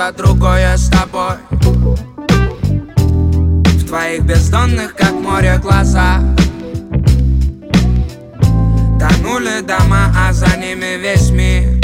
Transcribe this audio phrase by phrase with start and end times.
[0.00, 1.36] нам что-то другое с тобой.
[3.74, 6.20] В твоих бездонных, как море, глазах.
[8.98, 11.80] Тонули дома, а за ними весь мир.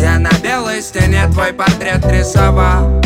[0.00, 3.02] Я на белой стене твой портрет рисовал.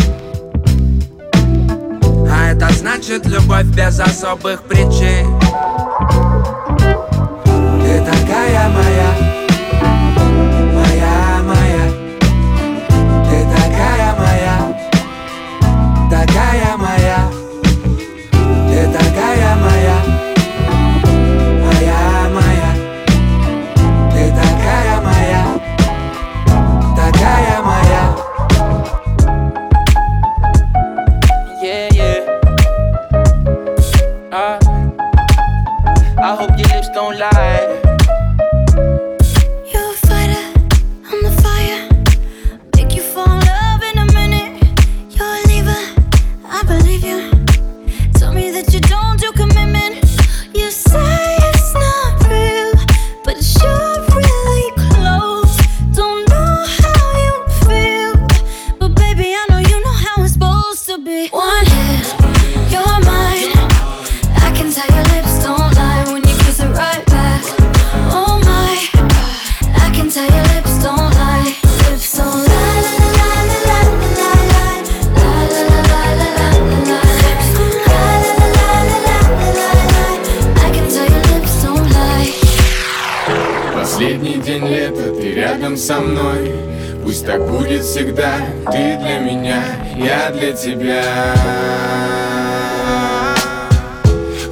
[2.30, 4.79] А это значит любовь без особых причин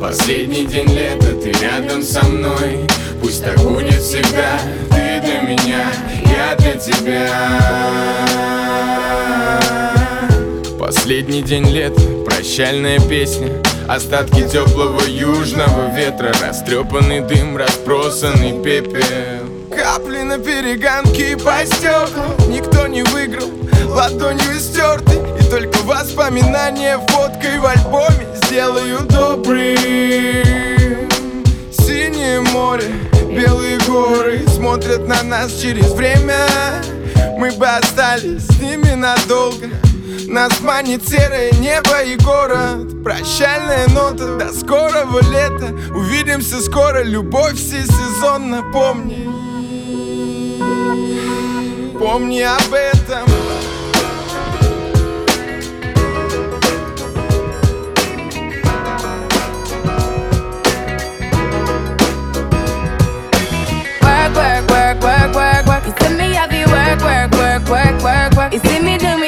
[0.08, 2.86] Последний день лета, ты рядом со мной.
[3.20, 4.58] Пусть так будет всегда
[4.88, 5.92] Ты для меня,
[6.24, 7.30] я для тебя.
[10.78, 13.50] Последний день лета, прощальная песня.
[13.86, 16.32] Остатки теплого южного ветра.
[16.42, 19.44] Растрепанный дым, разбросанный пепел.
[19.76, 23.50] Капли на перегонки по стеклам Никто не выиграл,
[23.88, 31.08] ладонью стерты И только воспоминания фоткой в альбоме Сделаю добрым.
[31.72, 32.90] Синее море,
[33.30, 36.46] белые горы Смотрят на нас через время.
[37.38, 39.68] Мы бы остались с ними надолго.
[40.26, 43.02] Нас манит серое небо и город.
[43.04, 45.74] Прощальная нота до скорого лета.
[45.94, 48.62] Увидимся скоро, любовь всесезонно.
[48.72, 49.28] Помни,
[51.98, 53.47] помни об этом
[67.68, 68.52] work, work, work.
[68.52, 69.27] You see me do me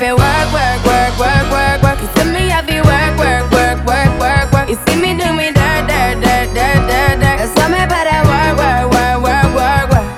[0.00, 2.00] for work, work, work, work, work, work.
[2.00, 4.68] You see me, I be work, work, work, work, work, work.
[4.70, 7.36] You see me do me dirt, dirt, dirt, dirt, dirt, dirt.
[7.36, 10.08] Cause tell me that work, work, work, work, work, work.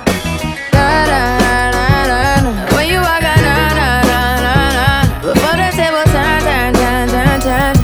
[0.70, 2.76] Da, da, da, da, da.
[2.78, 4.86] When you walk out, na, na, na, na, na.
[5.18, 7.74] Before the table turn, turn, turn, turn, turn.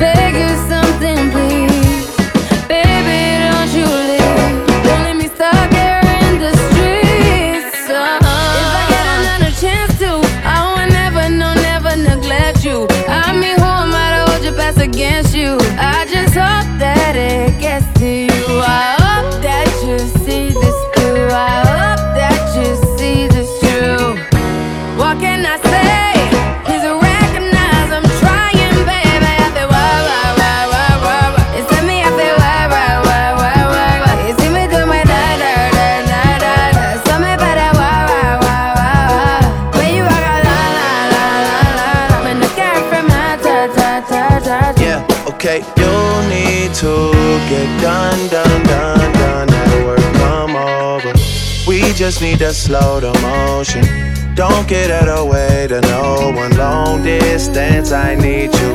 [0.00, 0.79] Beg you something,
[52.10, 53.84] just need to slow the motion.
[54.34, 56.50] Don't get out of way to no one.
[56.56, 58.72] Long distance, I need you.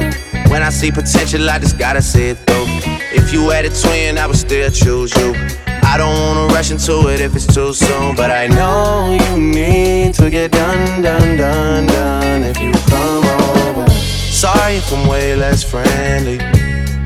[0.49, 2.63] When I see potential, I just gotta see it through.
[3.11, 5.35] If you had a twin, I would still choose you.
[5.83, 10.13] I don't wanna rush into it if it's too soon, but I know you need
[10.13, 13.89] to get done, done, done, done if you come over.
[14.31, 16.39] Sorry if I'm way less friendly.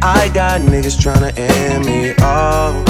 [0.03, 2.88] I got niggas tryna end me off.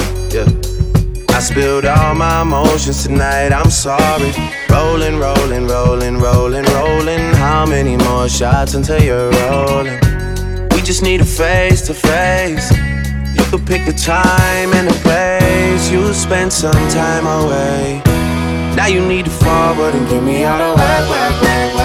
[1.39, 4.33] I spilled all my emotions tonight, I'm sorry.
[4.69, 7.33] Rolling, rolling, rolling, rolling, rolling.
[7.35, 10.01] How many more shots until you're rolling?
[10.71, 12.69] We just need a face to face.
[13.33, 15.89] You could pick the time and the place.
[15.89, 18.01] You spend some time away.
[18.75, 21.78] Now you need to forward and get me all the work, work,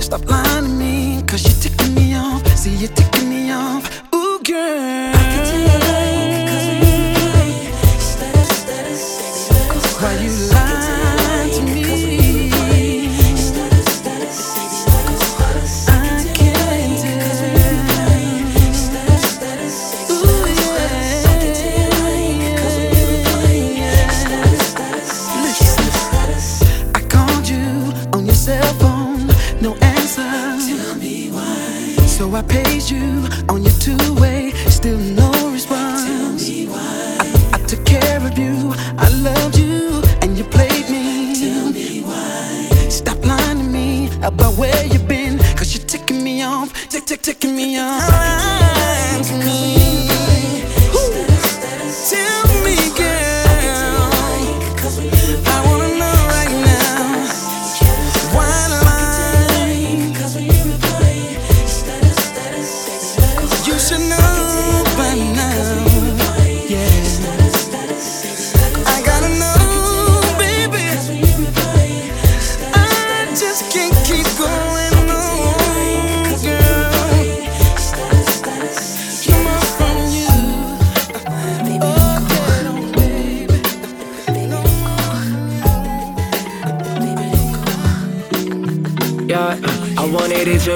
[0.00, 2.46] Stop lying to me, cause you're ticking me off.
[2.56, 3.84] See, you're ticking me off.
[4.14, 5.17] Ooh, girl.
[32.48, 36.04] Paged you on your two-way, still no response.
[36.04, 37.16] Tell me why.
[37.20, 41.34] I, I took care of you, I loved you, and you played me.
[41.38, 42.68] Tell me why.
[42.88, 47.22] Stop lying to me about where you've been, cause you're ticking me off, tick, tick,
[47.22, 48.47] ticking me off.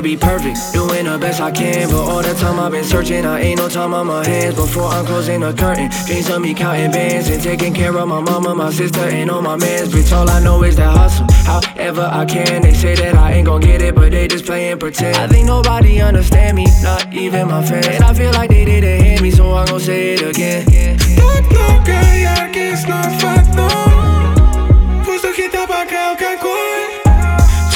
[0.02, 0.58] be perfect.
[0.72, 3.24] Doing the best I can, but all the time I've been searching.
[3.24, 5.90] I ain't no time on my hands before I'm closing the curtain.
[6.06, 9.42] Dreams of me counting bands and taking care of my mama, my sister, and all
[9.42, 9.90] my mans.
[9.90, 11.26] Bitch, all I know is that hustle.
[11.44, 14.78] However I can, they say that I ain't gon' get it, but they just playing
[14.78, 15.16] pretend.
[15.16, 17.86] I think nobody understand me, not even my fans.
[17.86, 20.66] And I feel like they didn't hear me, so I'm gon' say it again.
[20.66, 23.91] That no guy, I guess not fuck no.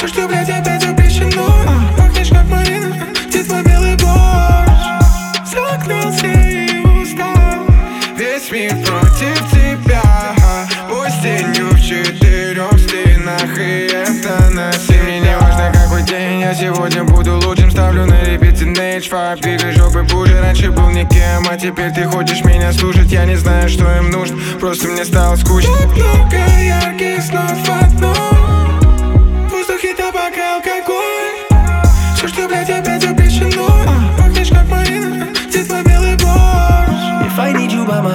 [0.07, 1.45] Все, что, блядь, опять запрещено?
[1.97, 2.95] Пахнешь как Марина,
[3.27, 4.79] где твой белый борщ.
[5.45, 7.67] Загнался и устал.
[8.17, 10.01] Весь мир против тебя.
[10.87, 17.39] Пусть тенью в четырех стенах И это насилие Не важно какой день, я сегодня буду
[17.41, 17.69] лучшим.
[17.69, 22.45] Ставлю на репите Nage 5 Двигай жопой пуже, раньше был никем А теперь ты хочешь
[22.45, 23.11] меня слушать.
[23.11, 25.73] Я не знаю, что им нужно, просто мне стало скучно.
[25.77, 28.36] Так много ярких снов в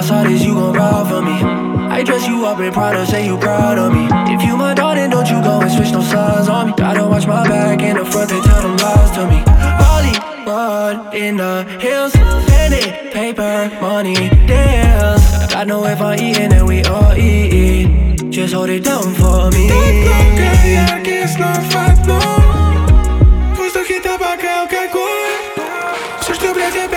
[0.07, 1.37] thought is you gon' ride for me.
[1.89, 4.07] I dress you up in Prada, say you proud of me.
[4.33, 6.73] If you my daughter, don't you go and switch no sides on me.
[6.75, 9.39] Gotta watch my back in the front, they tell them lies to me.
[9.83, 15.23] Hollywood in the hills, penny, paper, money, deals.
[15.55, 18.29] I know if I eat eating, we all eat.
[18.29, 19.69] Just hold it down for me.
[19.69, 22.52] Don't look at me, I can't stop, no.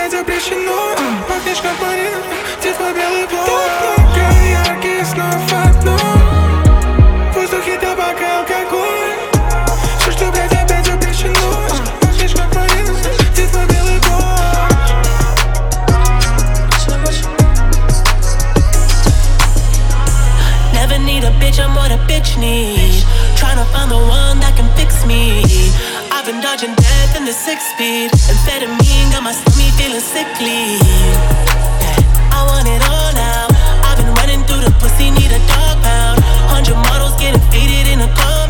[0.07, 0.95] не запрещено
[1.27, 2.21] Как книжка парина,
[2.61, 5.97] типа белый плод Так много ярких снов одном
[7.31, 9.17] В воздухе табак и алкоголь
[9.99, 11.67] Все, что, блядь, опять запрещено
[12.01, 12.93] Как книжка парина,
[13.35, 14.27] типа белый плод
[20.73, 24.69] Never need a bitch, I'm what a bitch needs Tryna find the one that can
[24.77, 25.66] fix me
[26.27, 28.11] been dodging death in the six speed.
[28.11, 30.75] Amphetamine got my stomach feeling sickly.
[32.35, 33.47] I want it all now.
[33.87, 36.19] I've been running through the pussy, need a dog pound.
[36.51, 38.46] Hundred models getting faded in a club.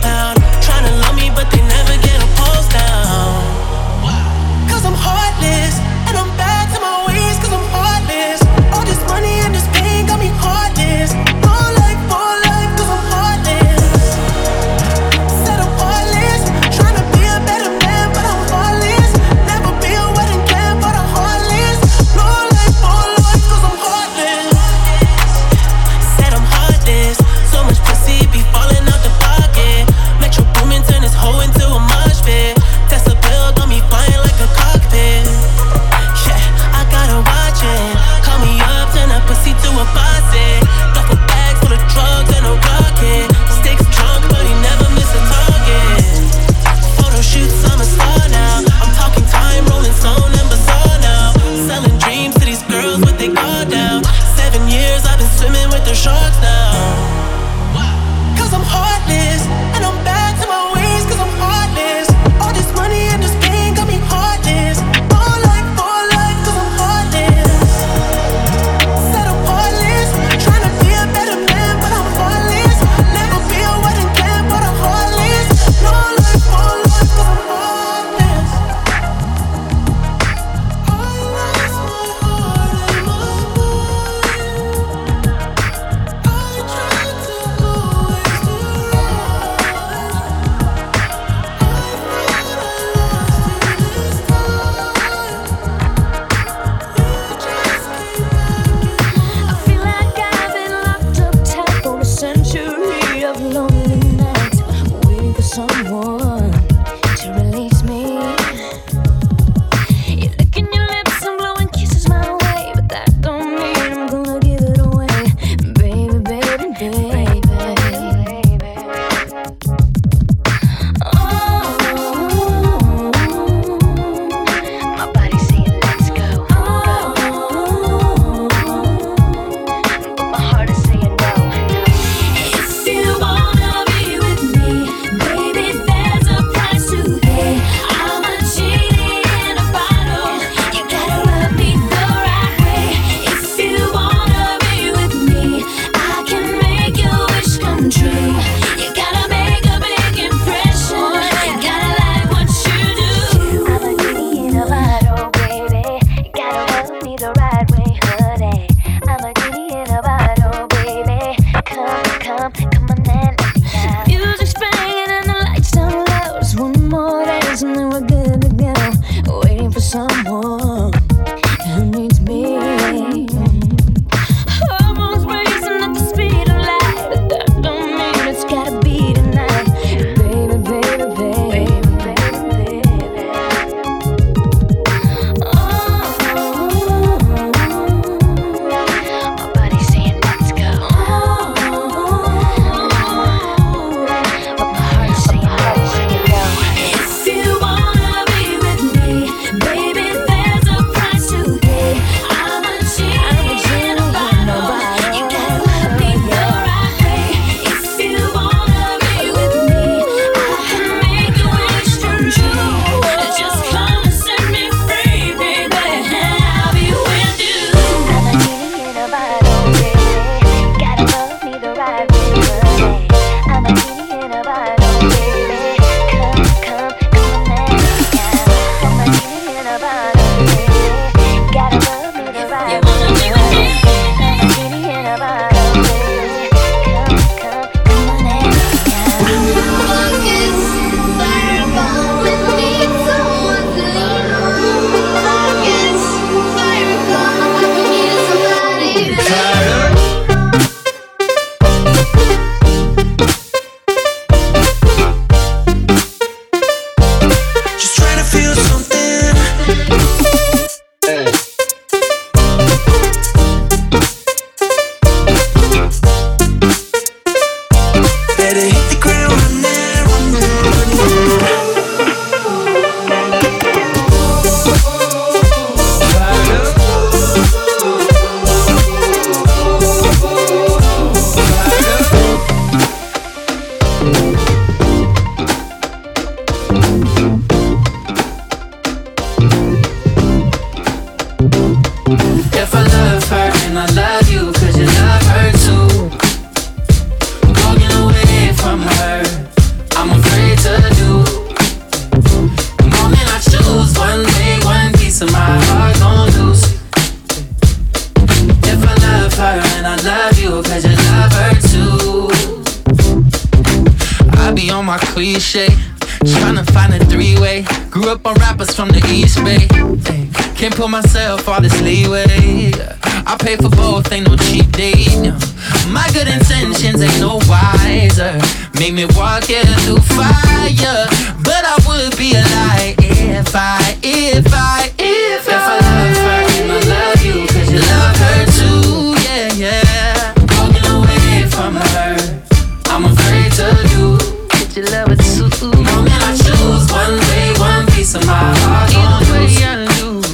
[344.77, 345.49] Could you love it too?
[345.73, 348.93] Moment I choose one way, one piece of my heart.
[348.93, 350.29] Either way I lose.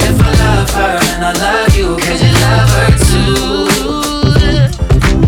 [0.00, 3.36] If I love her and I love you, could you love her too?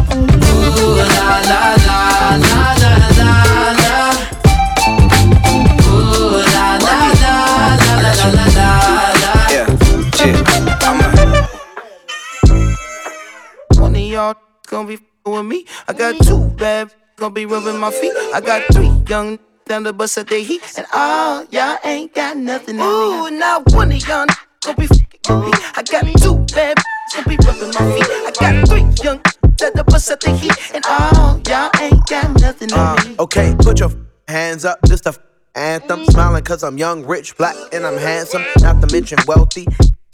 [0.09, 2.01] Ooh, la la la
[2.41, 3.33] la la la
[3.83, 3.95] la.
[5.85, 7.37] Ooh, la la la
[7.77, 8.57] la la la la
[9.21, 9.37] la.
[9.53, 9.69] Yeah,
[10.17, 10.35] shit.
[10.81, 11.07] I'm a.
[13.79, 14.97] One of y'all gonna be
[15.27, 15.67] with me.
[15.87, 18.13] I got two bad gonna be rubbing my feet.
[18.35, 22.37] I got three young down the bus at the heat, and all y'all ain't got
[22.37, 23.37] nothing on me.
[23.37, 24.27] Ooh, now one of y'all
[24.63, 25.53] gonna be with me.
[25.77, 26.79] I got two bad
[27.15, 28.07] gonna be rubbing my feet.
[28.27, 29.21] I got three young
[29.57, 33.17] down the bus at the heat, and all y'all ain't got nothing on me.
[33.19, 33.91] Uh, okay, put your
[34.29, 35.15] hands up, just a
[35.55, 36.05] anthem.
[36.07, 38.45] Smiling cause I'm young, rich, black, and I'm handsome.
[38.61, 39.67] Not to mention wealthy,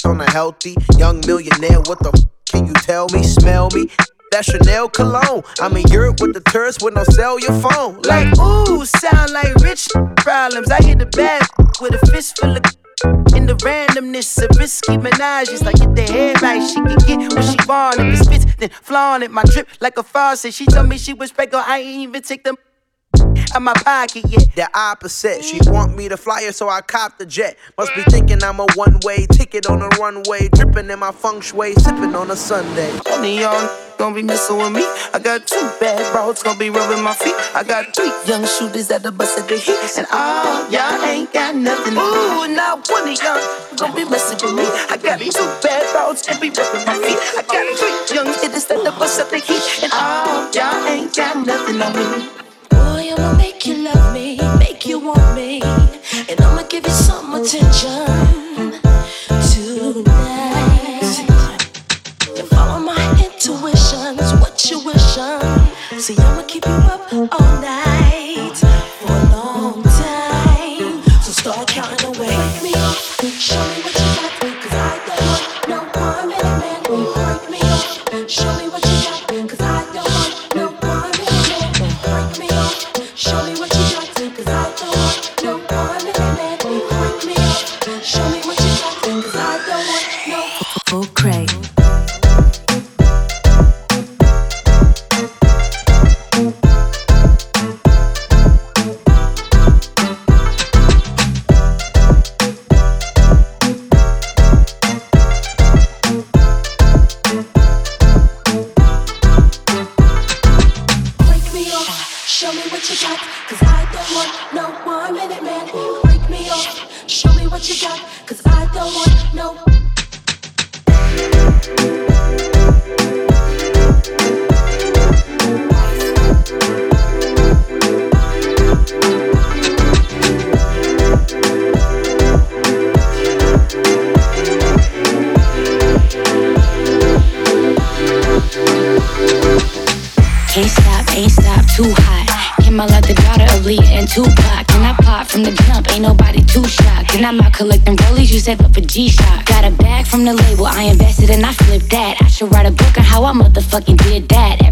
[0.04, 1.80] on a healthy young millionaire.
[1.80, 3.22] What the f- can you tell me?
[3.22, 3.88] Smell me?
[4.30, 5.42] That Chanel cologne.
[5.58, 7.02] I'm in Europe with the tourists with no
[7.38, 8.00] your phone.
[8.02, 9.88] Like, ooh, sound like rich
[10.18, 10.70] problems.
[10.70, 11.42] I hit the bag
[11.80, 12.62] with a fist full of.
[13.34, 17.44] In the randomness of risky menages, like get the head right, she can get what
[17.44, 18.00] she want.
[18.00, 19.30] If it spits, then flaunt it.
[19.30, 20.52] My drip like a faucet.
[20.52, 22.56] She told me she was pregnant, I ain't even take them
[23.54, 24.54] out my pocket yet.
[24.54, 25.44] The opposite.
[25.44, 27.56] She want me to fly her, so I cop the jet.
[27.76, 31.74] Must be thinking I'm a one-way ticket on a runway, dripping in my feng shui,
[31.74, 32.90] sipping on a Sunday.
[33.06, 34.82] One of y'all gonna be messing with me.
[35.12, 37.34] I got two bad bros gonna be rubbing my feet.
[37.54, 41.32] I got three young shooters at the bus at the heat, and all y'all ain't
[41.32, 41.94] got nothing.
[41.94, 44.64] Ooh, now one of y'all gonna be messing with me.
[44.90, 47.18] I got two bad bros gonna be rubbing my feet.
[47.36, 51.14] I got three young hitters at the bus at the heat, and all y'all ain't
[51.14, 52.47] got nothing on me.
[52.98, 57.32] Boy, I'ma make you love me, make you want me, and I'ma give you some
[57.32, 58.72] attention
[59.52, 61.04] tonight.
[62.50, 66.00] Follow my intuitions, what you wishing.
[66.00, 67.87] See, I'ma keep you up all night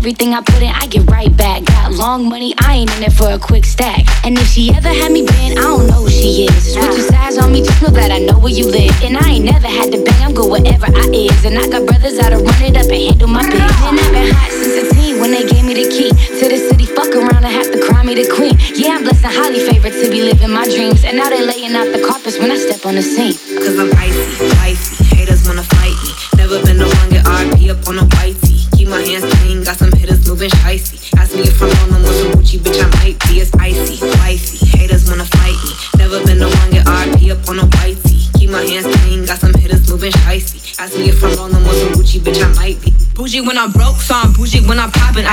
[0.07, 1.65] Everything I put in, I get right back.
[1.65, 4.07] Got long money, I ain't in it for a quick stack.
[4.23, 6.75] And if she ever had me banned, I don't know who she is.
[6.75, 8.95] Switch your sides on me, just know that I know where you live.
[9.03, 11.45] And I ain't never had to bang, I'm good wherever I is.
[11.45, 13.59] And I got brothers that'll run it up and handle my biz.
[13.59, 16.59] And I've been hot since a teen when they gave me the key to the
[16.71, 16.87] city.
[16.87, 18.55] Fuck around and have to cry me the queen.
[18.79, 21.03] Yeah, I'm blessed and highly favored to be living my dreams.
[21.03, 23.35] And now they laying out the carpets when I step on the scene.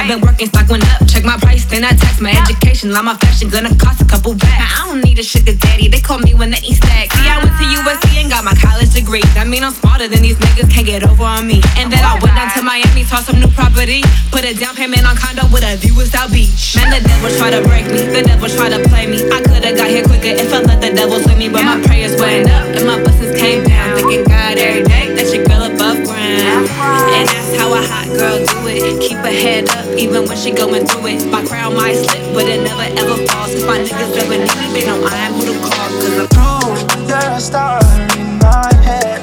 [0.03, 1.07] I've been working, stock went up.
[1.07, 2.91] Check my price, then I tax my education.
[2.91, 4.59] Line my fashion, gonna cost a couple racks.
[4.59, 5.87] Now, I don't need a sugar daddy.
[5.87, 7.15] They call me when they eat stacks.
[7.15, 9.23] See, I went to USC and got my college degree.
[9.31, 10.67] That mean I'm smarter than these niggas.
[10.67, 11.63] Can't get over on me.
[11.79, 14.03] And then I went down to Miami, saw some new property.
[14.27, 16.75] Put a down payment on condo with a view of South Beach.
[16.75, 18.03] Man, the devil try to break me.
[18.03, 19.23] The devil try to play me.
[19.31, 22.19] I coulda got here quicker if I let the devil swing me, but my prayers
[22.19, 23.95] went up and my blessings came down.
[23.95, 26.67] Thinking God every day that your girl above ground,
[27.15, 28.99] and that's how a hot girl do it.
[28.99, 31.31] Keep keep her head up even when she going through it.
[31.31, 33.53] My crown might slip, but it never ever falls.
[33.53, 35.89] If my niggas ever need me, they know I am who to call.
[36.01, 37.79] Cause I'm cold, you're a star
[38.17, 39.21] in my head.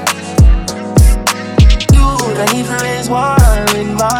[1.92, 4.19] You, the evil is water in my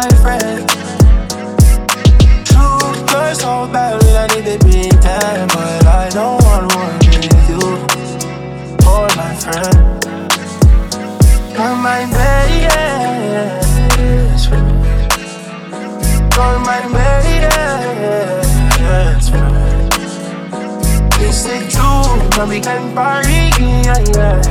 [22.33, 24.41] From the Empire, yeah, yeah.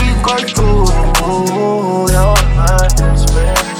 [0.00, 0.66] We got to,
[1.22, 3.73] oh, my mind,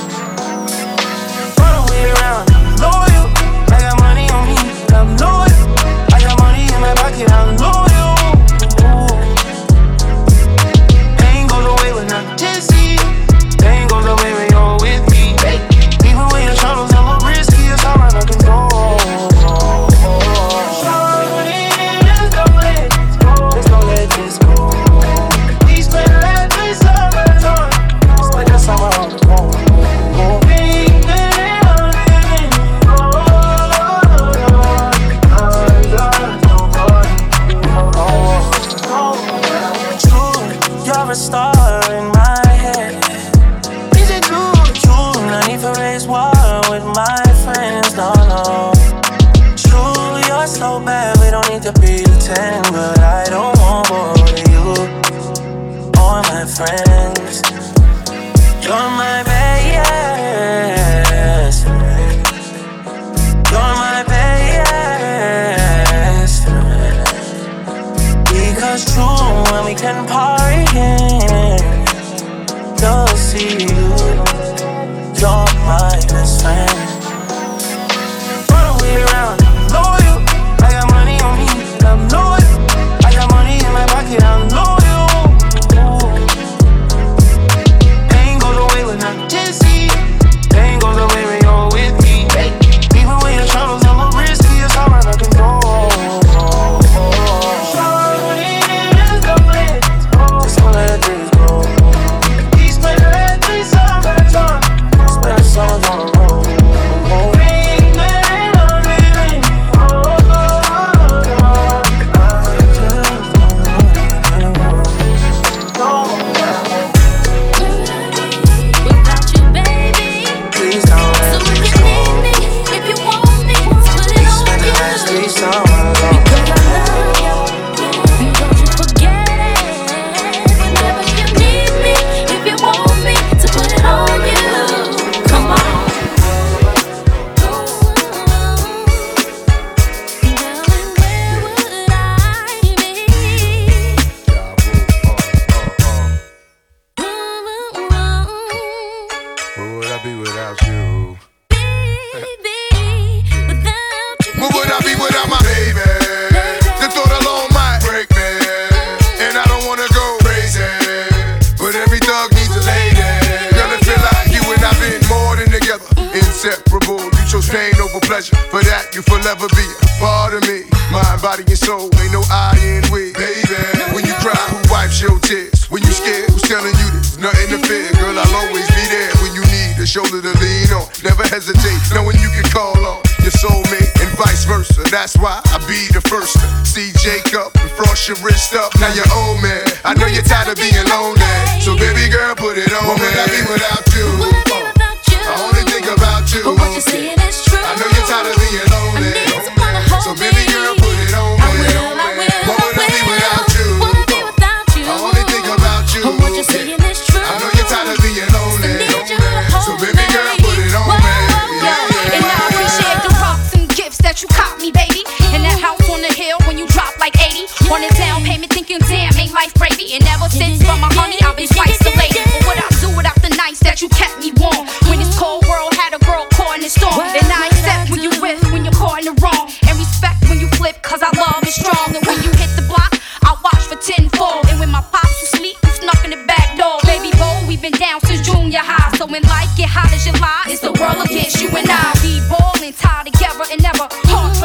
[240.47, 241.93] it's the world against you and I.
[242.03, 243.87] Be ballin', tied together and never.
[244.11, 244.37] Hard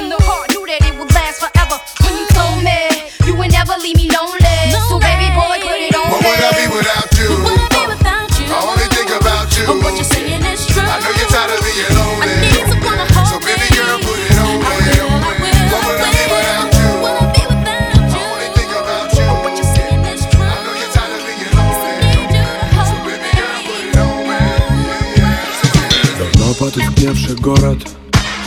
[27.39, 27.79] город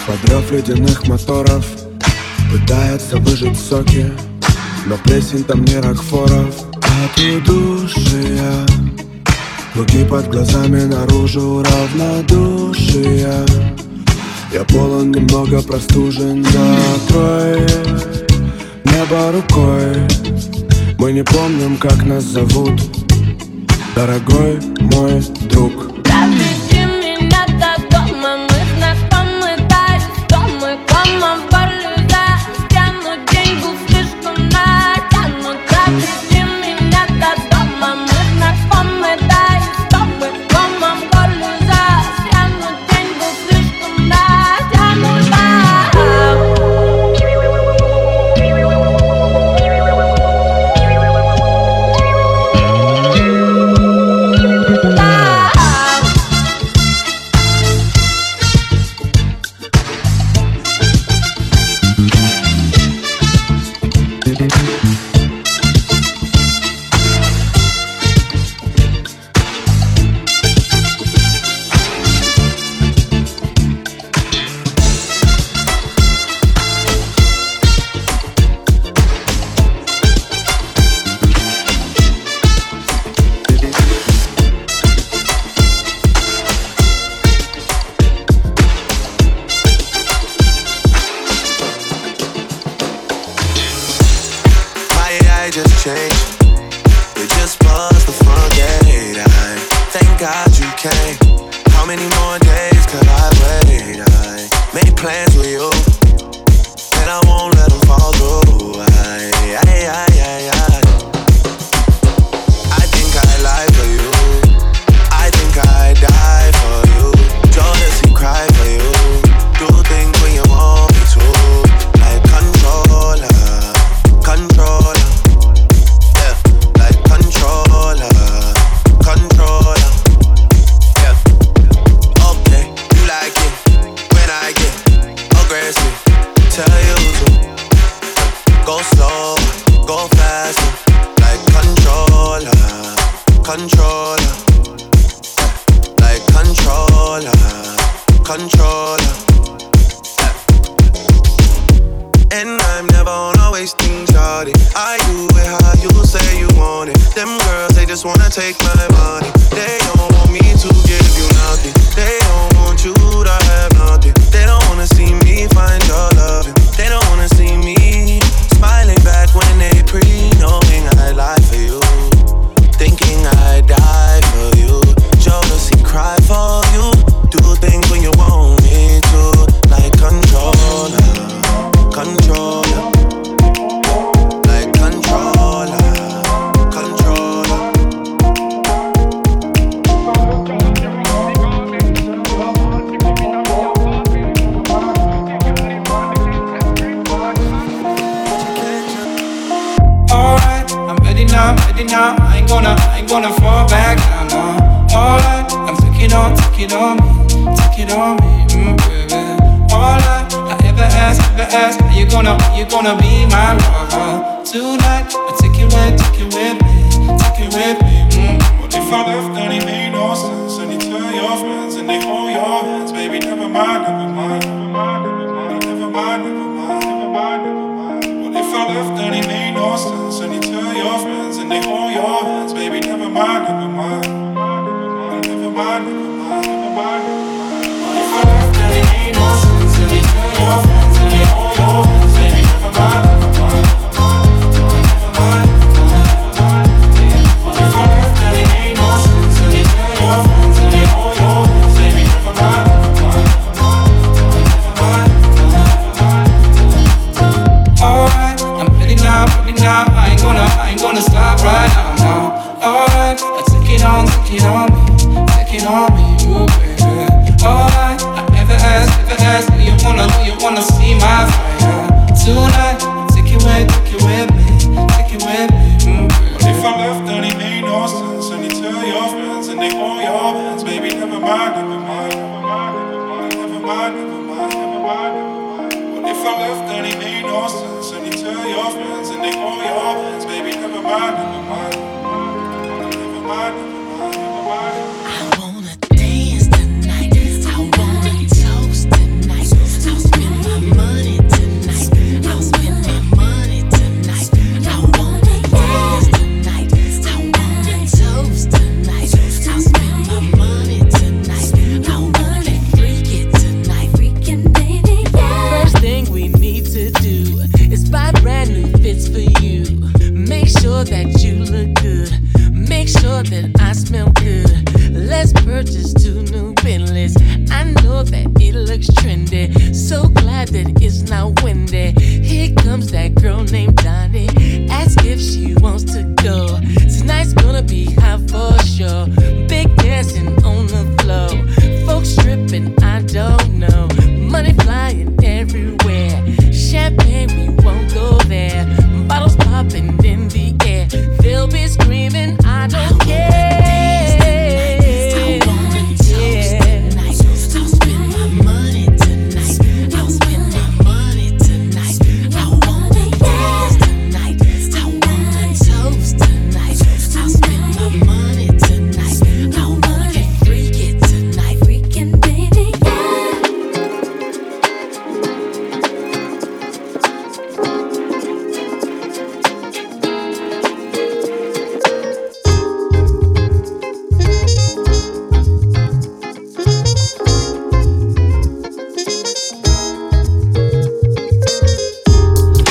[0.07, 1.67] Подрыв ледяных моторов
[2.51, 4.13] Пытается выжить соки
[4.87, 6.55] Но плесень там не ракфоров.
[6.77, 8.67] От удушия
[9.73, 13.47] Круги под глазами наружу равнодушия.
[14.53, 17.67] Я полон немного простужен Закрой
[18.85, 19.97] небо рукой.
[20.99, 22.81] Мы не помним, как нас зовут.
[23.95, 25.73] Дорогой мой друг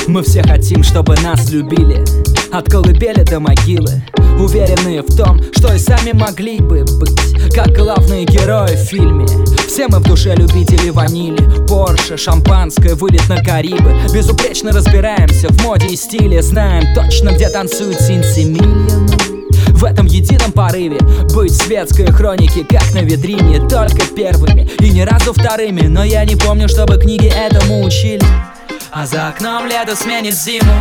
[0.08, 2.04] Мы все хотим, чтобы нас любили.
[2.50, 4.02] От колыбели до могилы.
[4.38, 9.26] Уверенные в том, что и сами могли бы быть Как главные герои в фильме.
[9.68, 13.94] Все мы в душе любители ванили Порше, шампанское, вылет на Карибы.
[14.12, 19.08] Безупречно разбираемся в моде и стиле Знаем точно, где танцуют синсимильоны
[19.68, 20.98] в этом едином порыве
[21.34, 25.88] Быть светской хронике, как на витрине Только первыми и ни разу вторыми.
[25.88, 28.22] Но я не помню, чтобы книги этому учили
[28.92, 30.72] а за окном лето сменит зиму.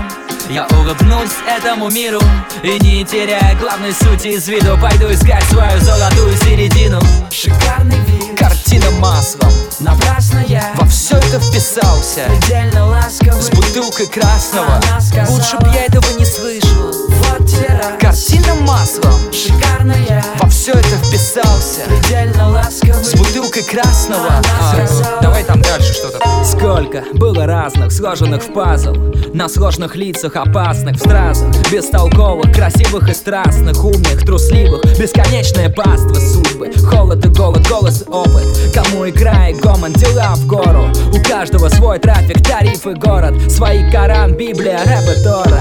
[0.49, 2.19] Я улыбнусь этому миру.
[2.61, 6.99] И не теряя главной сути из виду Пойду искать свою золотую середину.
[7.31, 8.37] Шикарный вид.
[8.37, 9.51] Картина маслом.
[9.79, 12.25] Напрасно я Во все это вписался.
[12.27, 13.41] Предельно ласковый.
[13.41, 14.81] С бутылкой красного.
[15.29, 16.91] Лучше б я этого не слышал.
[17.07, 19.13] Вот те Картина маслом.
[19.31, 20.23] Шикарная.
[20.39, 21.81] Во все это вписался.
[21.87, 23.03] Предельно ласковый.
[23.03, 24.27] С бутылкой красного.
[24.61, 26.19] А, Давай там дальше что-то.
[26.45, 28.93] Сколько было разных, сложенных в пазл.
[29.33, 31.49] На сложных лицах, опасных в стразах.
[31.71, 36.71] Бестолковых, красивых и страстных Умных, трусливых, бесконечная паства судьбы.
[36.91, 38.45] Холод и голод, голос и опыт.
[38.71, 40.91] Кому игра и гомон, дела в гору.
[41.11, 43.33] У каждого свой трафик, тариф и город.
[43.51, 45.59] Свои Коран, Библия, рэп и Тора.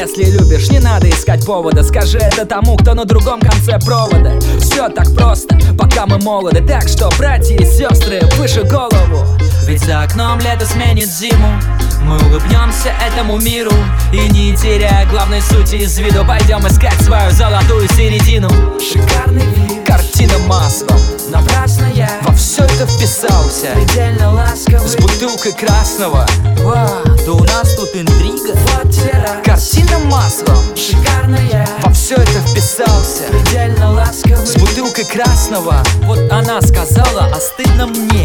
[0.00, 1.82] Если любишь, не надо искать повода.
[1.82, 6.60] Скажи это тому, кто на другом конце провода Все так просто, пока мы молоды.
[6.66, 9.26] Так что, братья и сестры, выше голову.
[9.66, 11.60] Ведь за окном лето сменит зиму.
[12.02, 13.72] Мы улыбнемся этому миру.
[14.12, 18.48] И не теряя главной сути из виду Пойдем искать свою золотую середину.
[18.80, 19.84] Шикарный вид.
[19.86, 23.68] Картина маслом Напрасно я Во все это вписался.
[23.74, 24.88] Предельно ласковый.
[24.88, 26.26] С бутылкой красного.
[26.60, 26.90] Ва,
[27.26, 28.54] да у нас тут интрига.
[28.54, 30.56] Вот Картина маслом.
[30.74, 31.68] Шикарная.
[31.82, 33.24] Во все это вписался.
[33.30, 34.46] Предельно ласковый.
[34.46, 35.82] С бутылкой красного.
[36.04, 38.24] Вот она сказала, а стыдно мне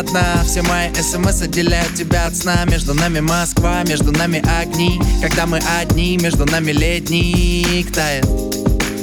[0.00, 0.42] понятно.
[0.44, 2.64] Все мои смс эм отделяют тебя от сна.
[2.66, 5.00] Между нами Москва, между нами огни.
[5.20, 8.26] Когда мы одни, между нами летник тает.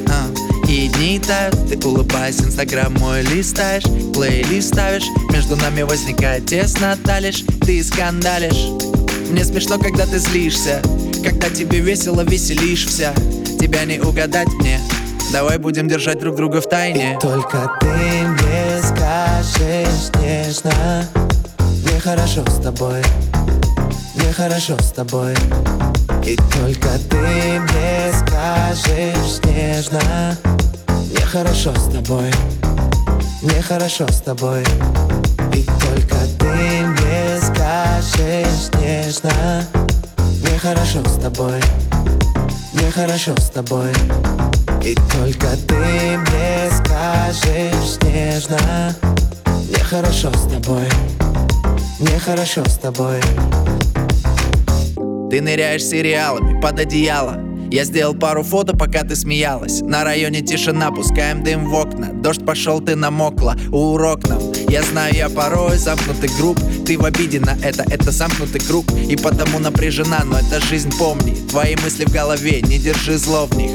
[0.09, 0.27] А.
[0.67, 3.83] И дни тают, ты улыбаешься, инстаграм мой листаешь.
[4.13, 8.67] Плейлист ставишь, между нами возникает теснота лишь Ты скандалишь.
[9.29, 10.81] Мне смешно, когда ты злишься.
[11.23, 13.13] Когда тебе весело, веселишься.
[13.59, 14.79] Тебя не угадать мне.
[15.31, 17.15] Давай будем держать друг друга в тайне.
[17.15, 18.26] И только ты
[20.61, 21.05] конечно
[21.83, 23.01] Мне хорошо с тобой.
[24.15, 25.33] Мне хорошо с тобой.
[26.25, 30.37] И только ты мне скажешь нежно.
[31.09, 32.31] Мне хорошо с тобой.
[33.41, 34.63] Мне хорошо с тобой.
[35.53, 39.63] И только ты мне скажешь нежно.
[40.41, 41.61] Мне хорошо с тобой.
[42.73, 43.91] Мне хорошо с тобой.
[44.83, 49.06] И только ты мне скажешь нежно
[49.87, 50.83] хорошо с тобой,
[51.99, 53.21] мне хорошо с тобой.
[55.29, 57.39] Ты ныряешь сериалами под одеяло,
[57.71, 59.81] я сделал пару фото, пока ты смеялась.
[59.81, 62.11] На районе тишина, пускаем дым в окна.
[62.13, 67.39] Дождь пошел, ты намокла, урок нам Я знаю, я порой замкнутый групп Ты в обиде
[67.39, 68.85] на это, это замкнутый круг.
[68.91, 71.35] И потому напряжена, но это жизнь, помни.
[71.49, 73.71] Твои мысли в голове, не держи зло в них.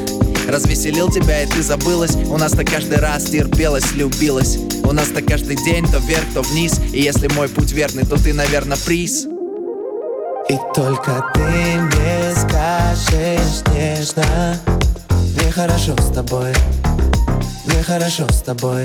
[0.47, 2.15] Развеселил тебя и ты забылась.
[2.15, 6.79] У нас-то каждый раз терпелась, любилась у нас-то каждый день то вверх, то вниз.
[6.91, 9.25] И если мой путь верный, то ты, наверное, приз.
[10.49, 14.57] И только ты мне скажешь нежно.
[15.09, 16.53] Мне хорошо с тобой.
[17.65, 18.83] Мне хорошо с тобой.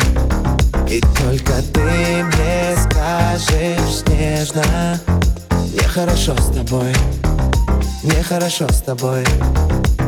[0.88, 5.00] И только ты мне скажешь нежно.
[5.50, 6.94] Мне хорошо с тобой.
[8.02, 9.24] Мне хорошо с тобой.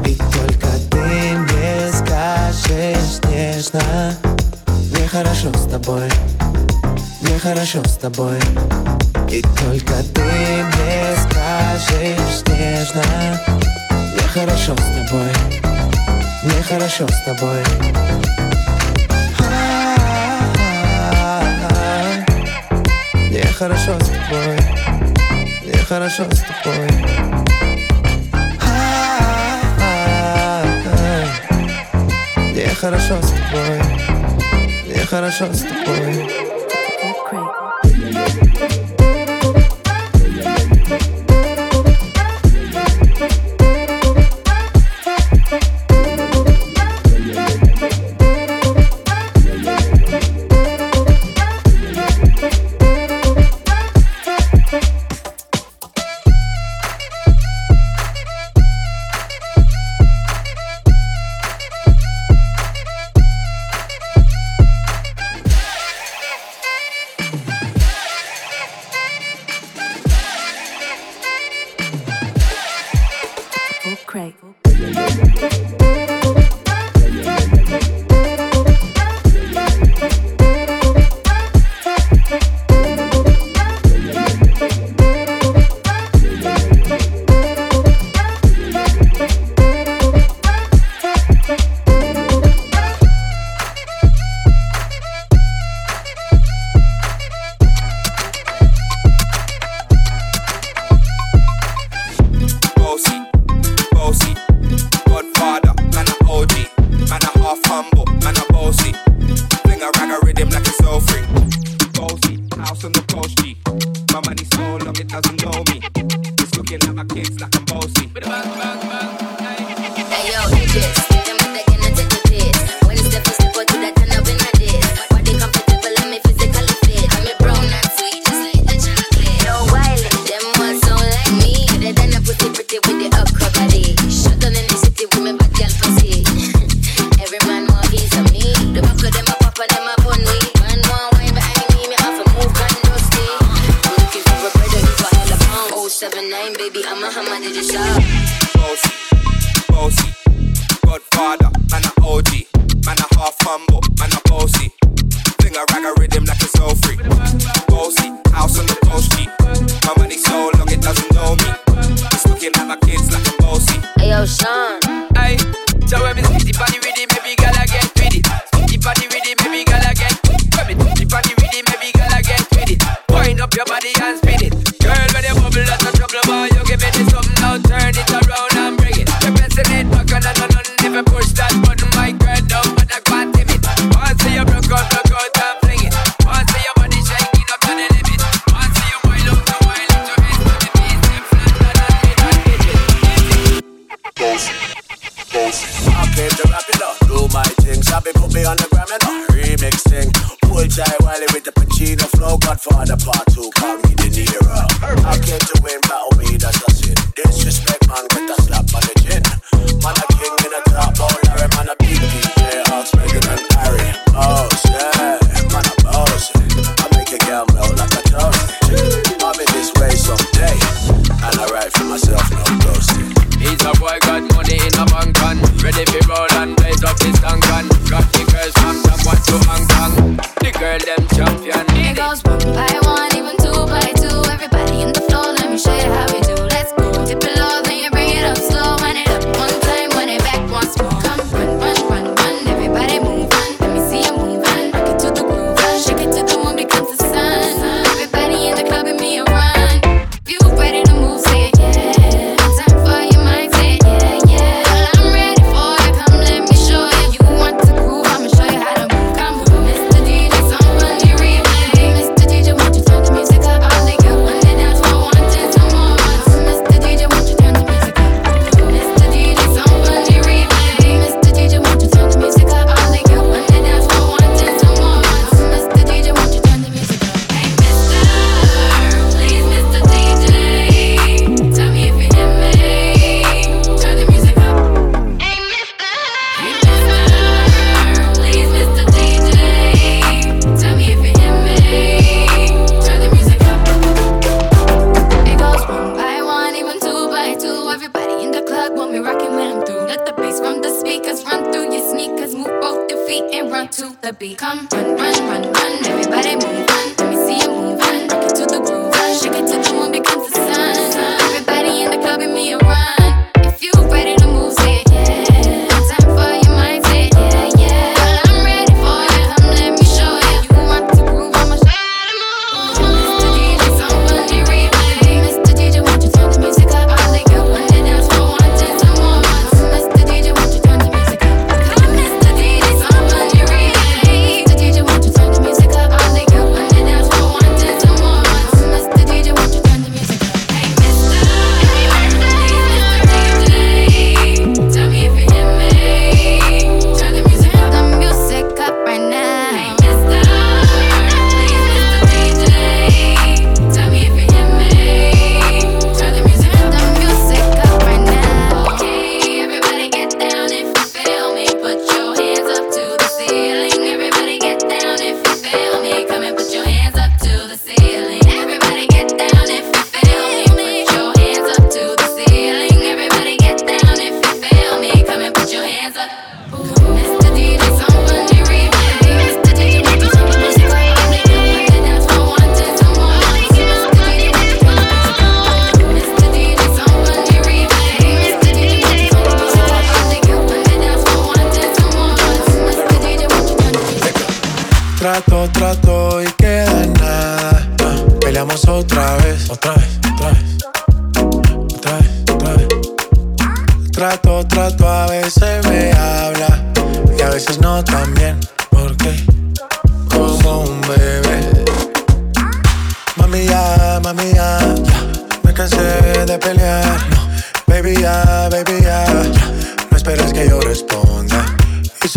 [0.06, 4.39] И только ты мне скажешь нежно
[5.10, 6.08] хорошо с тобой,
[7.20, 8.38] мне хорошо с тобой.
[9.28, 13.02] И только ты мне скажешь нежно.
[13.90, 15.32] Мне хорошо с тобой,
[16.44, 17.64] мне хорошо с тобой.
[23.30, 24.58] Мне хорошо с тобой,
[25.64, 26.88] мне хорошо с тобой.
[32.52, 33.99] Мне хорошо с тобой
[35.10, 36.49] хорошо с тобой.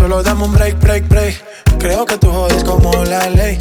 [0.04, 1.34] Solo dame un break, break, break.
[1.80, 3.58] Creo que tú jodes como la ley.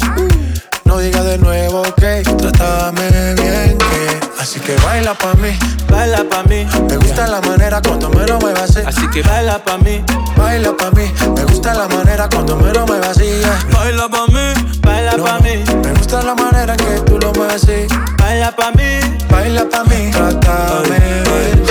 [0.83, 5.57] No digas de nuevo que trátame bien, que así que baila pa' mí,
[5.89, 6.67] baila pa' mí.
[6.89, 8.81] Me gusta la manera cuando me lo muevas así.
[8.85, 10.03] Así que baila pa' mí,
[10.35, 11.05] baila pa' mí.
[11.33, 13.41] Me gusta la manera cuando me lo muevas así.
[13.71, 15.63] Baila pa' mí, baila pa' mí.
[15.81, 17.87] Me gusta la manera que tú lo mueves así.
[18.17, 20.11] Baila pa' mí, baila pa' mí.
[20.11, 21.63] Trátame bien,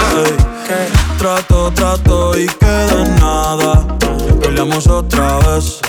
[0.66, 3.85] que Trato, trato y queda nada.
[4.53, 5.80] Peleamos otra vez.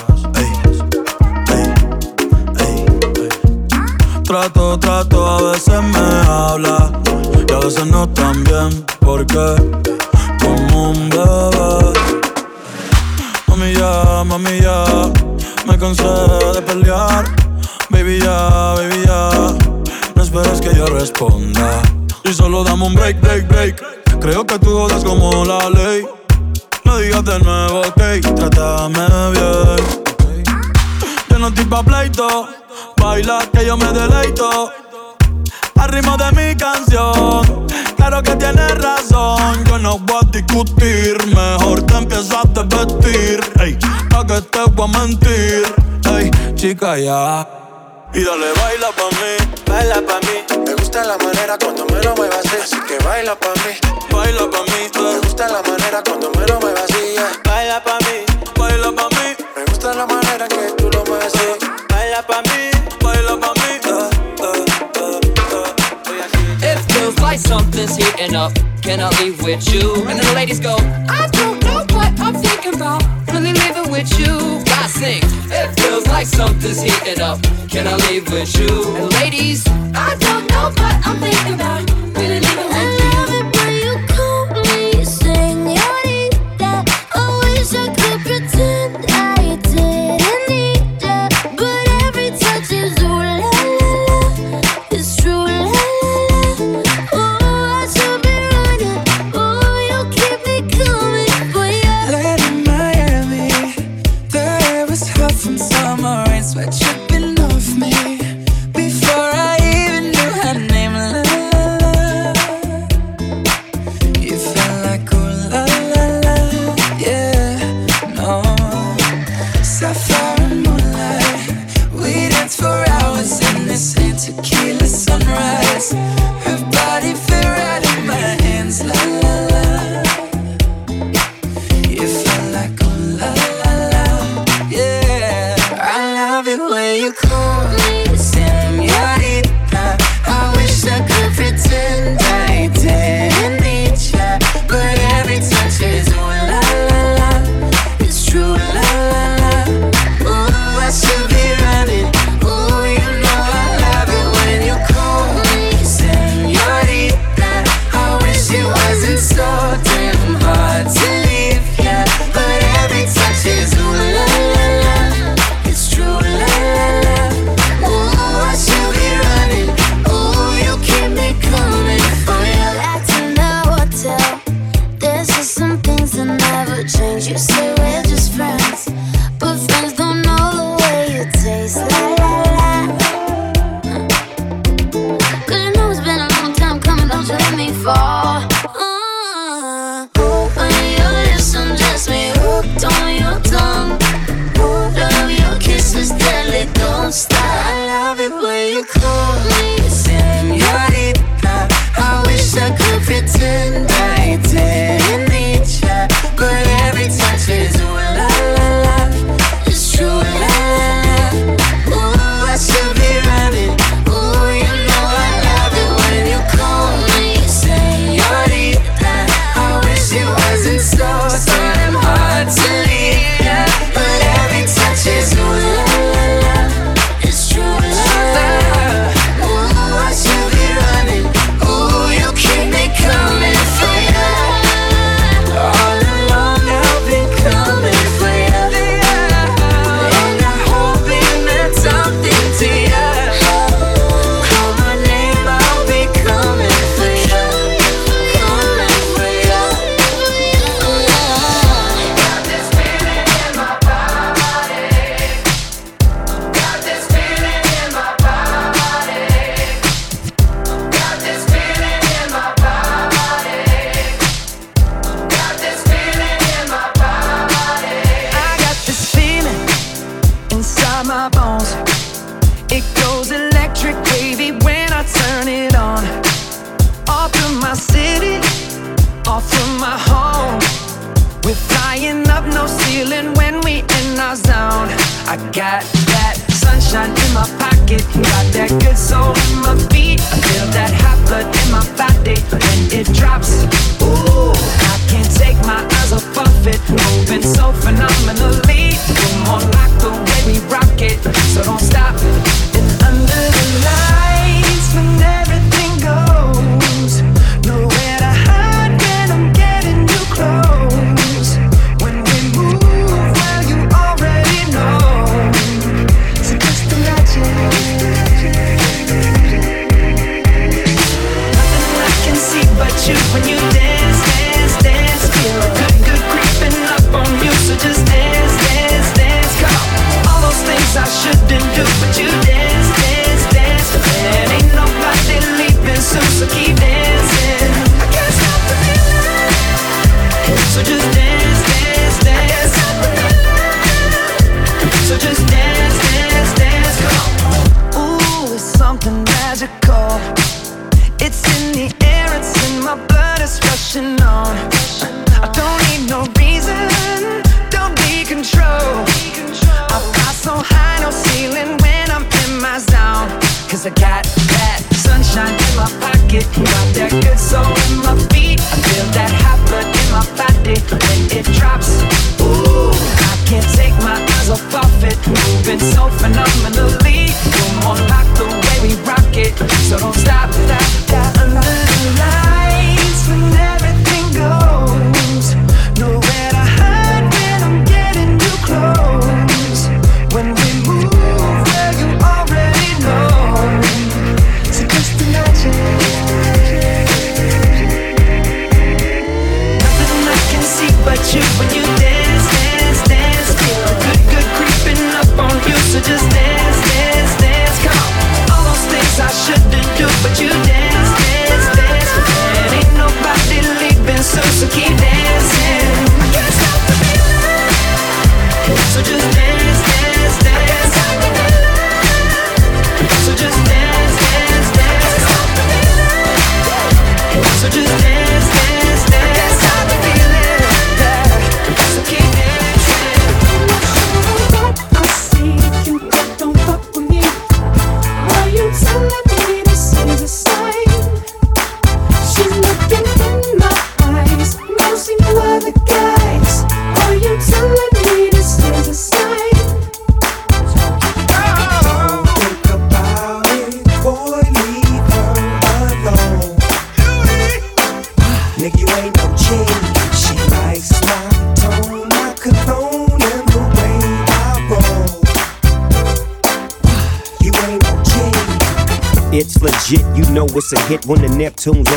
[4.24, 6.90] Trato, trato, a veces me habla
[7.46, 8.86] y a veces no tan bien.
[9.00, 9.54] Porque
[10.40, 11.92] como un bebé.
[13.48, 15.12] Mami ya, mami ya,
[15.66, 16.08] me cansé
[16.54, 17.26] de pelear.
[17.90, 19.28] Baby ya, baby ya,
[20.14, 21.82] no esperes que yo responda.
[22.24, 24.20] Y solo dame un break, break, break.
[24.20, 26.06] Creo que tú jodas como la ley.
[26.98, 29.00] Digas de nuevo, ok, trátame
[29.32, 29.76] bien.
[31.28, 32.48] Yo no estoy pa' pleito,
[32.96, 34.70] baila que yo me deleito.
[35.74, 37.66] Al ritmo de mi canción,
[37.96, 39.64] claro que tienes razón.
[39.64, 43.40] Yo no voy a discutir, mejor te empiezas a vestir.
[43.60, 43.76] Ey,
[44.08, 45.74] pa' que te voy a mentir.
[46.16, 47.63] Ey, chica, ya.
[48.14, 49.32] Y dale, baila pa' mí,
[49.66, 50.64] baila pa' mí.
[50.64, 52.56] Me gusta la manera cuando me lo muevas así.
[52.62, 53.72] Así que baila pa' mí,
[54.10, 54.90] baila pa' mí.
[54.94, 57.14] me gusta la manera cuando me lo muevas así.
[57.14, 57.32] yeah.
[57.44, 58.24] Baila pa' mí,
[58.56, 61.66] Baila pa' mí, me gusta la manera que tú lo mueves así.
[61.90, 62.70] Baila pa' mí,
[63.02, 63.80] baila pa' mí.
[63.84, 64.10] eh,
[64.42, 65.20] eh,
[66.62, 68.52] eh, It feels like something's heating up.
[68.82, 69.94] Can I leave with you?
[70.06, 70.76] And then the ladies go,
[71.08, 73.02] I don't know what I'm thinking about.
[73.94, 74.64] With you.
[74.64, 75.22] Guys sing.
[75.22, 77.40] It feels like something's heating up.
[77.70, 78.96] Can I leave with you?
[78.96, 79.64] And ladies,
[79.94, 82.13] I don't know what I'm thinking about.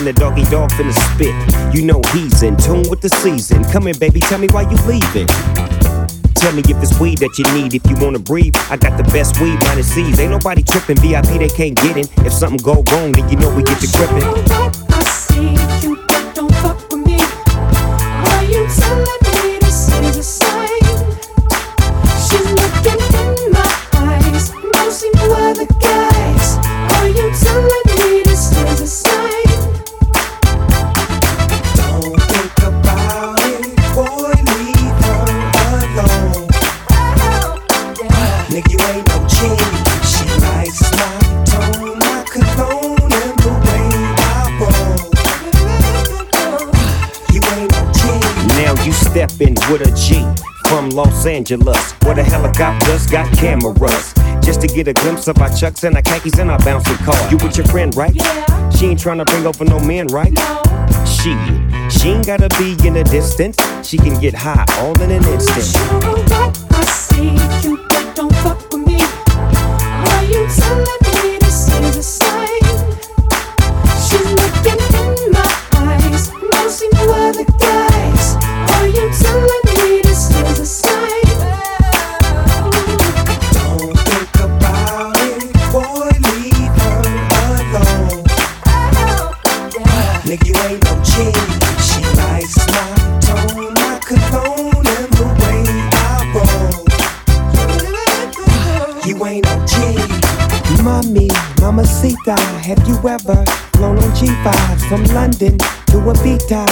[0.07, 1.35] the doggy dog finna spit.
[1.75, 3.65] You know he's in tune with the season.
[3.65, 5.27] Come in, baby, tell me why you leaving.
[6.33, 8.55] Tell me if it's weed that you need, if you wanna breathe.
[8.69, 10.17] I got the best weed, by the seas.
[10.19, 12.07] Ain't nobody tripping, VIP they can't get in.
[12.25, 15.96] If something go wrong, then you know we get to gripping.
[51.17, 54.13] Los Angeles, where the helicopters got cameras.
[54.43, 57.17] Just to get a glimpse of our chucks and our khakis and our bouncing car.
[57.31, 58.13] You with your friend, right?
[58.13, 58.69] Yeah.
[58.69, 60.31] She ain't trying to bring over no men, right?
[60.31, 60.61] No.
[61.05, 61.33] She,
[61.89, 63.57] she ain't gotta be in the distance.
[63.81, 65.65] She can get high all in an instant.
[65.65, 67.77] Sure what I see, you
[68.13, 69.01] don't fuck with me.
[69.01, 72.16] Are you telling me this is
[103.07, 103.45] wherever.
[103.77, 106.65] Flown on G5 from London to Ibiza.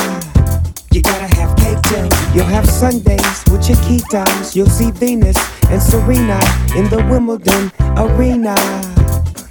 [0.94, 2.10] You gotta have cake too.
[2.34, 4.56] You'll have Sundays with your key times.
[4.56, 5.38] You'll see Venus
[5.70, 6.40] and Serena
[6.76, 8.56] in the Wimbledon arena.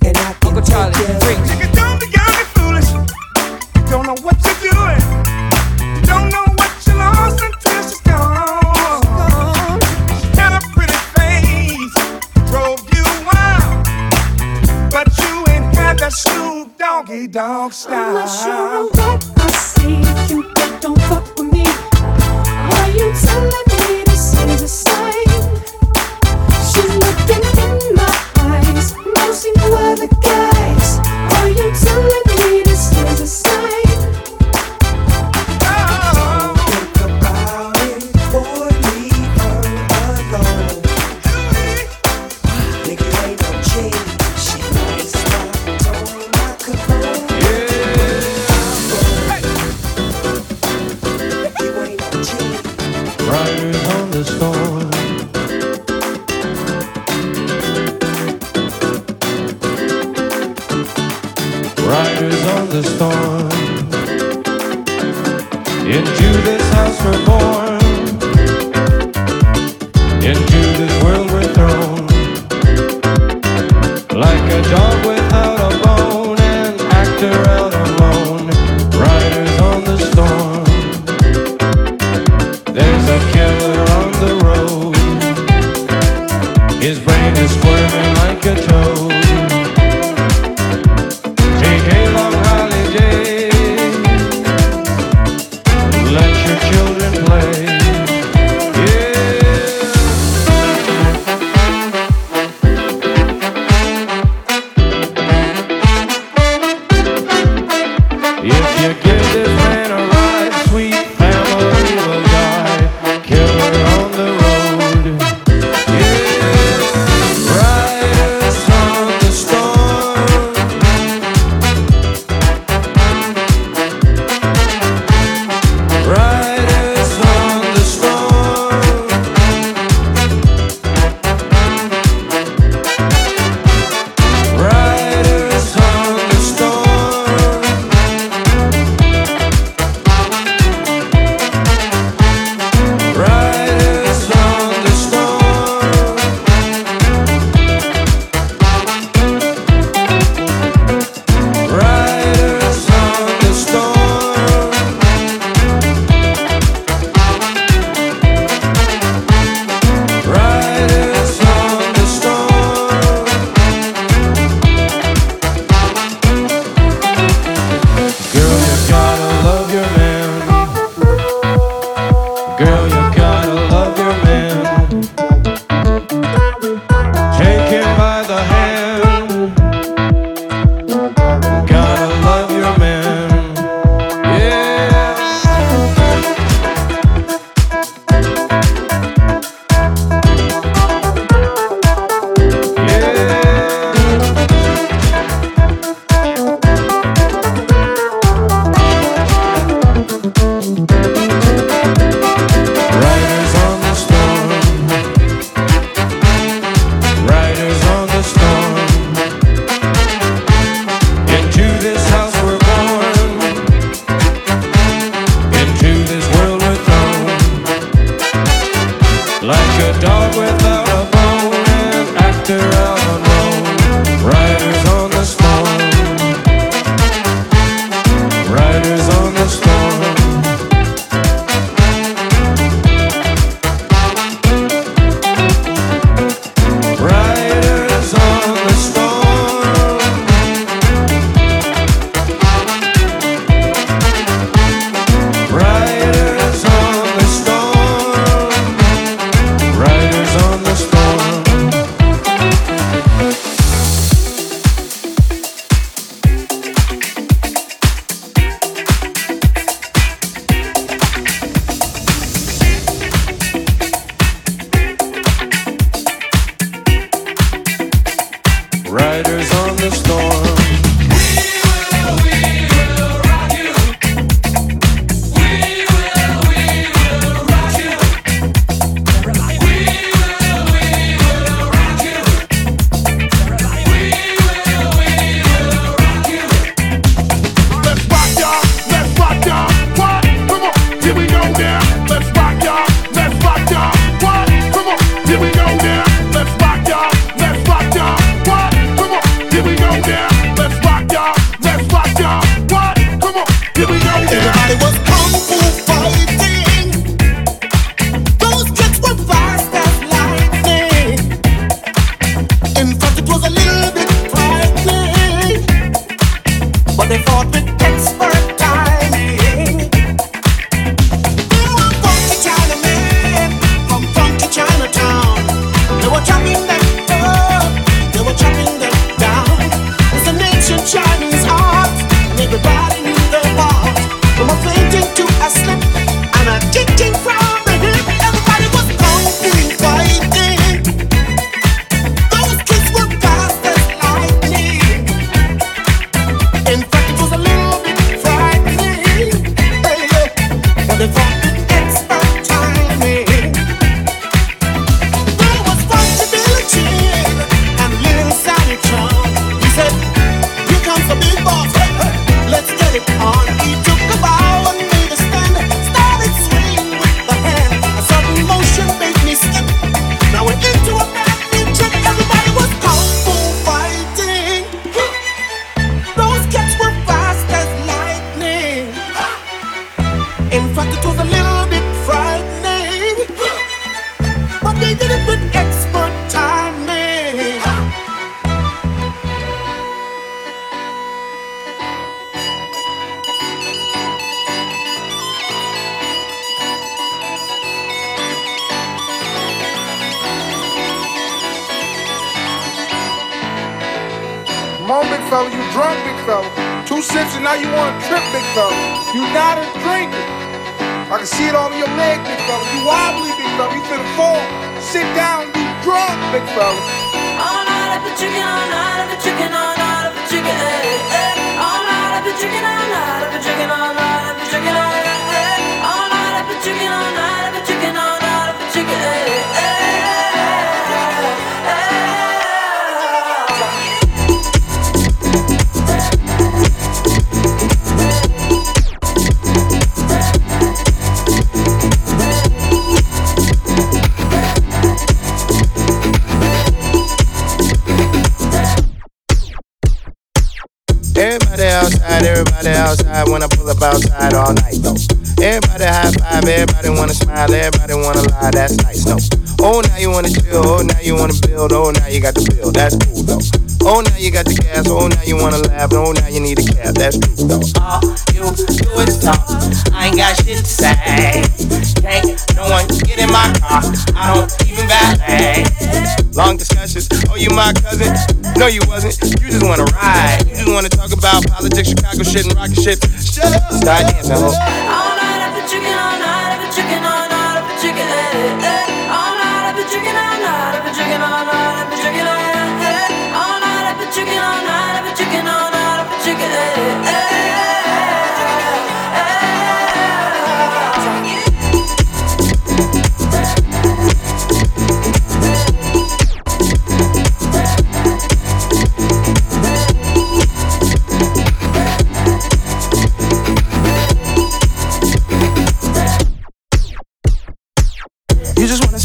[0.05, 1.94] And I can Uncle Charlie, take you.
[17.35, 18.11] dog style.
[18.11, 19.34] Unless you're a rat.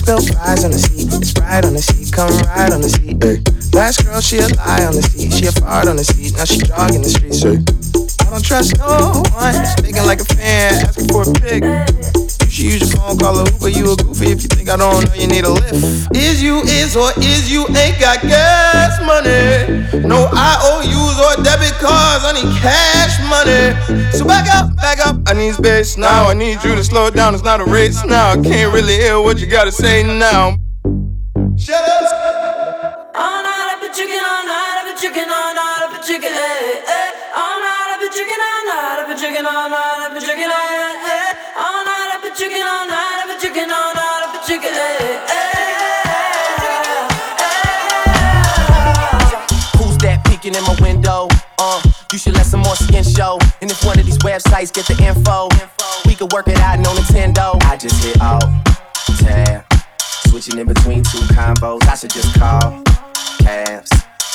[0.09, 1.23] Spill fries on the seat.
[1.23, 3.23] Sprite on the seat, come ride on the seat.
[3.23, 3.77] Ay.
[3.77, 5.31] Last girl, she a lie on the seat.
[5.31, 6.35] She a fart on the seat.
[6.35, 7.45] Now she jogging the streets.
[7.45, 7.61] Ay.
[8.25, 9.53] I don't trust no one.
[9.77, 12.38] Thinking like a fan, asking for a pic.
[12.59, 13.69] You use your phone, call a Uber.
[13.69, 16.11] You a goofy if you think I don't know you need a lift.
[16.11, 20.03] Is you is or is you ain't got gas money?
[20.03, 22.27] No IOUs or debit cards.
[22.27, 24.11] I need cash money.
[24.11, 25.15] So back up, back up.
[25.25, 26.27] I need space now.
[26.27, 27.33] I need you to slow it down.
[27.33, 28.31] It's not a race now.
[28.31, 30.57] I can't really hear what you gotta say now.
[31.55, 33.15] Shut up.
[33.15, 36.35] All night I've been drinking, all night I've been drinking, all night I've been drinking,
[36.35, 37.39] eh, eh.
[37.39, 40.51] All night I've been drinking, all night I've been drinking, all night I've been drinking,
[40.51, 40.88] eh.
[42.41, 45.57] All night drinking, all night been drinking, eh, eh.
[49.77, 51.27] Who's that peeking in my window?
[51.57, 51.81] Uh,
[52.13, 53.39] you should let some more skin show.
[53.61, 55.49] And if one of these websites get the info,
[56.05, 57.61] we could work it out, no Nintendo.
[57.65, 58.45] I just hit alt
[59.17, 59.65] tab,
[60.29, 61.83] switching in between two combos.
[61.89, 62.81] I should just call
[63.39, 63.89] cabs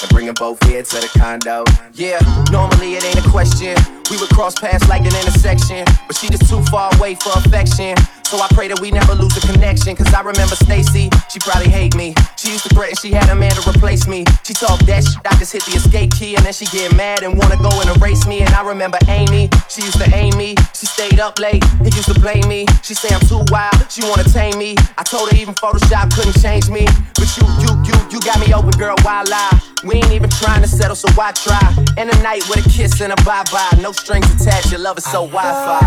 [0.05, 1.65] and bring them both here to the condo.
[1.95, 2.21] Yeah,
[2.53, 3.77] normally it ain't a question.
[4.11, 7.97] We would cross paths like an intersection, but she just too far away for affection.
[8.25, 9.97] So I pray that we never lose a connection.
[9.97, 12.15] Cause I remember Stacy, she probably hate me.
[12.37, 14.25] She used to threaten she had a man to replace me.
[14.45, 16.35] She talk that shit, I just hit the escape key.
[16.37, 18.41] And then she get mad and wanna go and erase me.
[18.41, 20.55] And I remember Amy, she used to aim me.
[20.75, 22.67] She stayed up late and used to blame me.
[22.83, 24.75] She say I'm too wild, she wanna tame me.
[24.99, 26.85] I told her even Photoshop couldn't change me.
[27.15, 29.61] But you, you, you, you got me open, girl, why lie?
[29.95, 31.61] We ain't even trying to settle, so why try?
[31.97, 33.79] In the night with a kiss and a bye-bye.
[33.81, 35.79] No strings attached, your love is so Wi-Fi.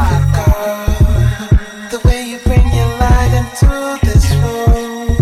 [1.91, 5.17] The way you bring your light into this room.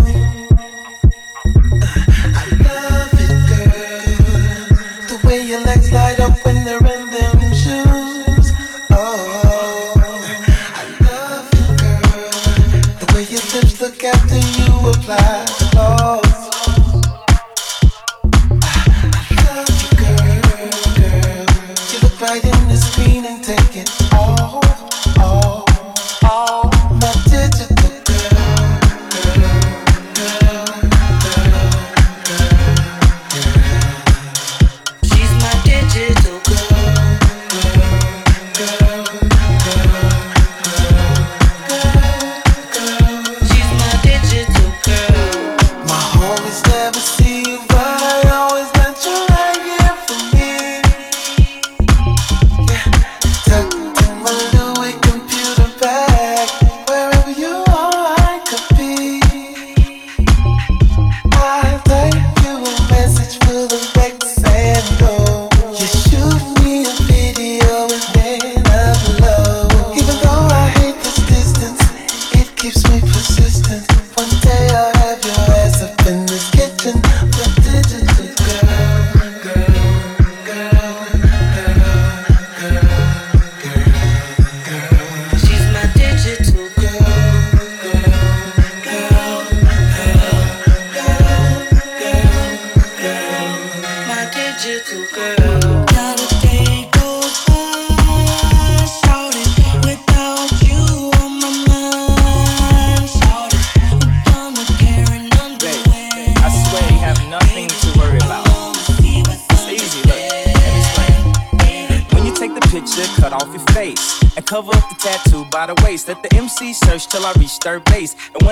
[15.18, 15.45] I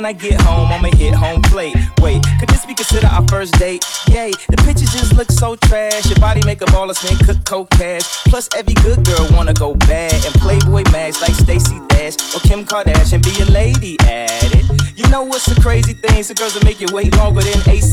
[0.05, 1.75] when I get home, I'ma hit home plate.
[2.03, 3.83] Wait, could this be considered our first date?
[4.09, 6.05] Yay, the pictures just look so trash.
[6.11, 8.05] Your body make a baller spin, cook coke cash.
[8.29, 12.67] Plus, every good girl wanna go bad and Playboy mags like Stacy Dash or Kim
[12.67, 13.23] Kardashian.
[13.25, 14.65] Be a lady at it.
[14.95, 16.23] You know what's the crazy thing?
[16.23, 17.84] The girls that make you wait longer than AC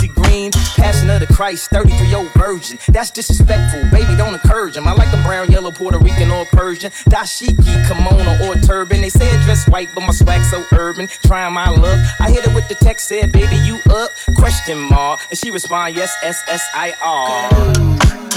[1.31, 2.77] Christ, 33 year old virgin.
[2.89, 4.15] That's disrespectful, baby.
[4.15, 4.87] Don't encourage him.
[4.87, 6.91] I like them brown, yellow, Puerto Rican, or Persian.
[7.09, 9.01] Dashiki, kimono, or turban.
[9.01, 11.07] They say I dress white, but my swag so urban.
[11.25, 11.99] Trying my luck.
[12.19, 14.11] I hit her with the text, said, baby, you up?
[14.37, 15.21] Question mark.
[15.29, 18.31] And she respond, yes, S S I R.